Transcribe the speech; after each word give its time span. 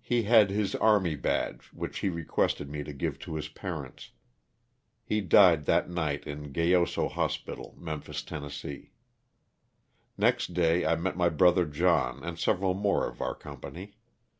He 0.00 0.22
had 0.22 0.48
his 0.50 0.76
army 0.76 1.16
badge 1.16 1.70
which 1.72 1.98
he 1.98 2.08
requested 2.08 2.70
me 2.70 2.84
to 2.84 2.92
give 2.92 3.18
to 3.18 3.34
his 3.34 3.48
parents. 3.48 4.12
He 5.02 5.20
died 5.20 5.64
that 5.64 5.90
night 5.90 6.24
at 6.24 6.52
Gayoso 6.52 7.08
Hospital, 7.08 7.74
Memphis, 7.76 8.22
Tenn. 8.22 8.48
Next 10.16 10.54
day 10.54 10.86
I 10.86 10.94
met 10.94 11.16
my 11.16 11.28
brother 11.30 11.64
John 11.66 12.22
and 12.22 12.38
several 12.38 12.74
more 12.74 13.08
of 13.08 13.20
our 13.20 13.34
com 13.34 13.56
pany. 13.60 13.94